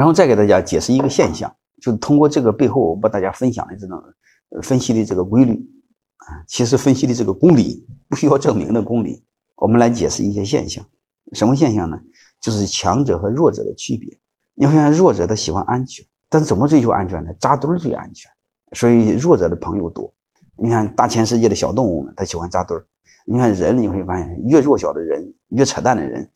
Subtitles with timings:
[0.00, 4.02] 然后再给大家解释一个现象，就是通过这个背后我把大家分享的这种
[4.62, 5.52] 分析的这个规律
[6.16, 9.22] 啊，其实分析的这个公理不需要证明的公理，
[9.56, 10.82] 我们来解释一些现象。
[11.34, 12.00] 什么现象呢？
[12.40, 14.08] 就是强者和弱者的区别。
[14.54, 17.30] 你会发现弱者他喜欢安全，但怎么追求安全呢？
[17.38, 18.30] 扎堆儿最安全，
[18.72, 20.10] 所以弱者的朋友多。
[20.56, 22.86] 你看大千世界的小动物们，他喜欢扎堆儿。
[23.26, 26.26] 你看人，你会发现越弱小的人，越扯淡的人，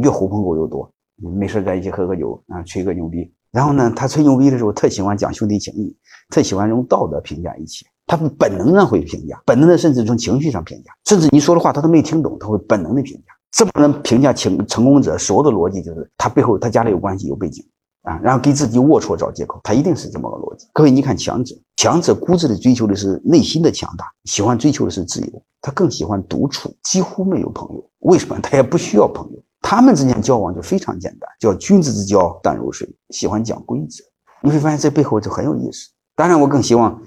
[0.00, 0.88] 越狐朋狗友多。
[1.20, 3.32] 没事在一起喝喝酒啊，吹个牛逼。
[3.52, 5.96] 然后呢，他吹牛逼的时候，特喜欢讲兄弟情义，
[6.30, 7.84] 特喜欢用道德评价一切。
[8.06, 13.32] 他本能上会评价，本能的甚至从情绪上评价，甚至你说的话他都没听懂，他会本能的评价。
[13.52, 17.64] 这么能评价成成功者，所有的逻辑就是他背后他家里有关系有背景
[18.02, 20.68] 啊，然后给自己龌龊找借口，他一定是这么个逻辑。
[20.72, 27.84] 各位，你看强者，强者固执的追求的是内心的强大，喜欢追求的是自由，他更喜欢独处，几乎没有朋友。
[28.00, 28.38] 为什么？
[28.40, 29.42] 他也不需要朋友。
[29.60, 34.04] 他们之间交往就非常简单，叫君子之交淡如水，喜欢讲规则。
[34.42, 35.90] 你会发现这背后就很有意思。
[36.16, 37.00] 当然，我更希望，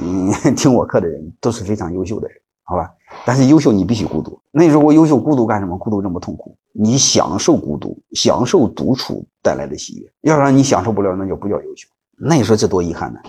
[0.00, 2.90] 嗯， 听我课的人都是非常优秀的人，好吧？
[3.24, 4.38] 但是优秀你必须孤独。
[4.50, 5.78] 那你说我优秀孤独干什么？
[5.78, 10.12] 孤独这么痛苦，你享受孤独，享受独处带来的喜悦。
[10.22, 11.88] 要不然你享受不了，那就不叫优秀。
[12.18, 13.20] 那你说这多遗憾呢？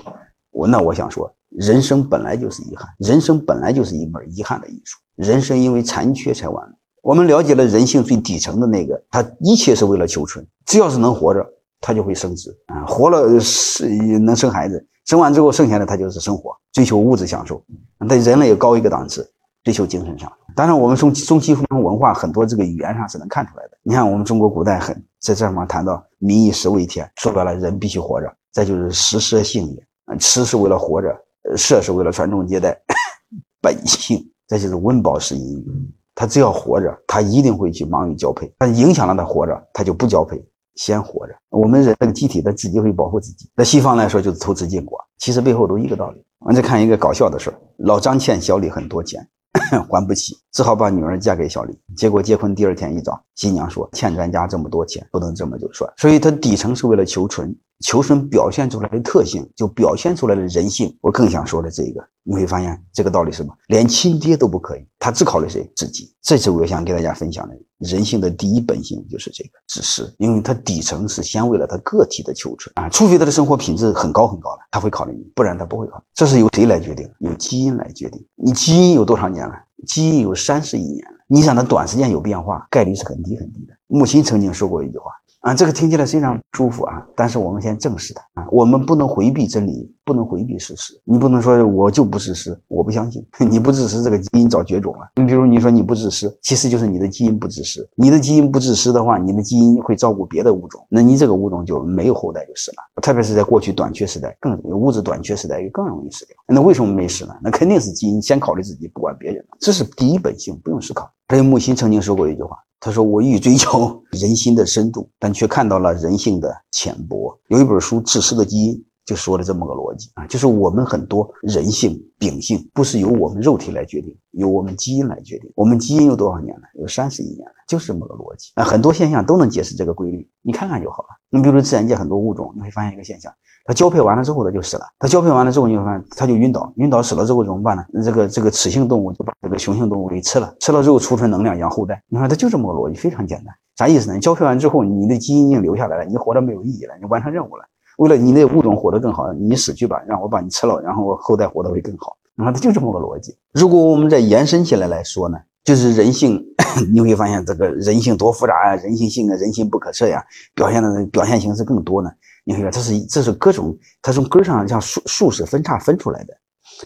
[0.51, 4.99] 我那我想说，人生本来就是遗憾，人生本来就是一门遗憾的艺术。
[5.15, 6.75] 人生因为残缺才完美。
[7.01, 11.45] 我们了解了人性最底层的那个，他一切是为了求存，只要是能活着，
[11.79, 13.87] 他就会生殖啊，活了是
[14.19, 17.63] 能生孩子，生完之后剩下的他就是生活，追求物质享受。
[17.97, 19.29] 那人类也高一个档次，
[19.63, 20.31] 追求精神上。
[20.55, 23.77] 当然，我们从中西方文化很多这个语言上是能看出来的。
[23.83, 28.27] 你看，我们中国古代很在这方谈到“民以食为天”，说白了，人必须活着。
[28.51, 29.87] 再就是“食色性也”，
[30.19, 31.15] 吃是为了活着，
[31.55, 32.77] 色是为了传宗接代，
[33.61, 34.25] 本性。
[34.47, 35.93] 再就是“温饱是淫欲”。
[36.19, 38.53] 他只要活着，他一定会去忙于交配。
[38.57, 40.37] 但影响了他活着，他就不交配，
[40.75, 41.33] 先活着。
[41.49, 43.49] 我们人这个机体，他自己会保护自己。
[43.55, 46.21] 在西方来说，就是投资禁果，其实背后都一个道理。
[46.39, 49.25] 我们再看一个搞笑的事儿：老张欠小李很多钱，
[49.89, 51.79] 还不起，只好把女儿嫁给小李。
[51.95, 57.55] 结果结婚第二天一早，新娘说：“欠咱家这么多钱，不能这么就算。”所以，他底层是为了求存。
[57.79, 60.95] 求生表现出来的特性，就表现出来的人性。
[61.01, 63.53] 我更想说的这个，你会发现这个道理是什么？
[63.67, 65.69] 连亲爹都不可以，他只考虑谁？
[65.75, 66.13] 自己。
[66.21, 76.03] 这次我想给大家分享的，人性的第一本性就是这个自私，因为他底层是先为了他个体的求存啊，除非他的生活品质很高很高了，他会考虑你，不然他不会考虑。
[76.13, 77.09] 这是由谁来决定？
[77.19, 78.23] 由基因来决定。
[78.35, 79.53] 你基因有多少年了？
[79.87, 83.73] 基因有三十亿年了，你想它短时间有变化，概率是很低很低的。
[83.87, 85.11] 木心曾经说过一句话。
[85.41, 90.99] 啊，这个听起来非常舒服啊，但是我们先正视它啊，我们不能回避真理，不能回避事实。
[91.05, 95.09] 你不能说我就不自私，我不相信 你不自私，这个基因早绝种了。
[95.15, 97.89] 你比如你说你不自私，其实就是你的基因不自私。
[97.95, 102.77] 你的基因不自私的话，你的基因会照顾别的物种，那你这个物种就没有后代就死了。
[103.01, 106.35] 特别是在过去短缺时代，更物质短缺时代更容易死掉。
[106.47, 107.33] 那为什么没死呢？
[107.41, 111.09] 那肯定是基因先考虑自己，不管别人，这是第一本性，不用思考。
[111.29, 112.57] 还有木心曾经说过一句话。
[112.81, 118.73] 他说：“我欲追求 人心的深度，但却看到了人性的浅薄。”有一本书《自私的基因》
[119.09, 125.51] 就说了这么个逻辑啊，就是我们很多人性秉性不是由我们肉体来决定，由我们基因来决定。
[125.55, 126.61] 我们基因有多少年了？
[126.75, 128.63] 有三十亿年了，就是这么个逻辑啊。
[128.63, 131.09] 很多现象都能解释这个规律，你看看就好了。
[131.31, 133.33] 你比如说自然界很多物种，你会发现一个现象。
[133.65, 134.83] 它交配完了之后，它就死了。
[134.99, 137.83] 它交配完了之后，你会发现它就晕倒，晕倒死了之后怎么办呢？
[138.05, 142.03] 这个这个雌性动物就把这个雄性动物给吃了，吃了之后储存能量养后代。
[142.09, 143.51] 你看它就这么个逻辑，非常简单。
[143.75, 144.19] 啥意思呢？
[144.19, 147.63] 交配完之后，你的基因已经留下来了，你活着没有意义了，你完成任务了。
[147.99, 152.15] 为了你的物种活得更好，你死去吧，让我把你吃了，然后我后代活得会更好。
[152.35, 153.37] 你看它就这么个逻辑。
[153.53, 156.41] 如果我们再延伸起来来说呢，就是人性，
[156.93, 160.23] 你会发现这个人性多复杂啊，人性性啊，人性不可测呀，
[160.55, 162.09] 表现的表现形式更多呢。
[162.45, 166.33] 你看，这是这是各种，它从根上像树树是分叉分出来的。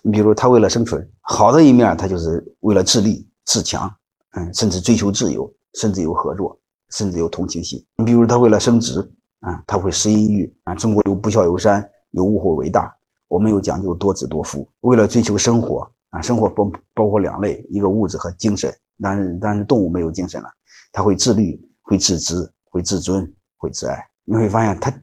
[0.01, 3.87] 你比如，它为了生存，好的一面，它就是为了自立自强，
[4.31, 6.57] 嗯，甚至追求自由，甚至有合作，
[6.89, 7.79] 甚至有同情心。
[7.97, 9.07] 你比如，它为了升职，
[9.43, 10.73] 啊，它会食淫欲啊。
[10.75, 12.93] 中国有不孝有三，有物或为大，
[13.27, 14.67] 我们有讲究多子多夫。
[14.81, 18.73] 为了追求生活啊，生活包包括两类，一个物质和精神。
[19.01, 20.49] 但是但是动物没有精神了，
[20.91, 23.97] 它会自律，会自知，会自尊，会自爱。
[24.25, 24.93] 你会发现，他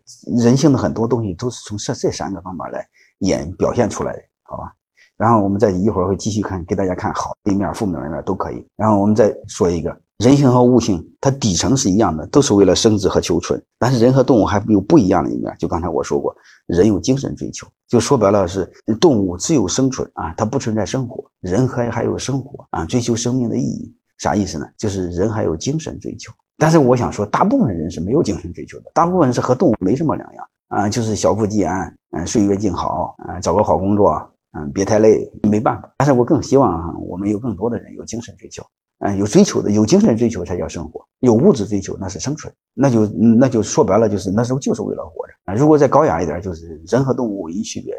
[0.43, 2.87] 人性的很多东西都是从这这三个方面来
[3.19, 4.73] 演表现出来的，好吧？
[5.19, 8.67] 然后我们再一会儿会继续看，给大家看好的一面、负面一面都可以。
[8.77, 13.59] 然后我们再说一个，人性和物性，它底层是一样的，都是为了生殖和求存。
[13.79, 16.37] 但是人和动物还有不一样的一面，就刚才我说过，
[16.67, 18.71] 人有精神追求，就说白了是
[19.01, 24.67] 动物只有生存啊，它不存在生活；人还还有生活啊，追求生命的意义，啥意思呢？
[24.77, 26.31] 就是人还有精神追求。
[26.59, 34.13] 但是我想说，大部分人是没有精神追求的，大部分是和动物没什么两样啊，就是小富即安，嗯，岁月静好，啊，找个好工作，
[34.53, 35.91] 嗯，别太累，没办法。
[35.97, 38.63] 但是我更希望啊我们有更多的人有精神追求，
[39.01, 45.55] 嗯，有追求的，有精神追求才叫生活，有物质追求那是生存，那就那就说白了就是那时候就是为了活着啊。
[45.55, 47.95] 如果再高雅一点，就是人和动物唯一区别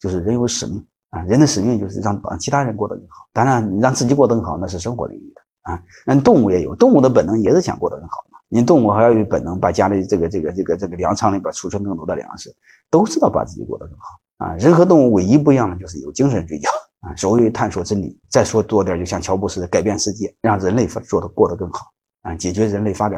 [0.00, 5.42] 就是人有使命啊，人的使命就是让让其他人过得更好，当然让自己过得更好那是生活领域的。
[5.70, 8.38] 啊，那动物也有，动物的本能也是想过得更好嘛。
[8.48, 12.54] 你动物还要有本能，把家里这个这个这个这个粮仓里边储存更多的粮食，
[12.88, 14.04] 都知道把自己过得更好
[14.38, 14.54] 啊。
[14.58, 16.70] 人和动物唯一不一样的就是有精神追求
[17.00, 18.18] 啊，所谓探索真理。
[18.28, 23.14] 再说多点，就像乔布斯的改变世界，让人类做的过得更好啊，解决人类发展。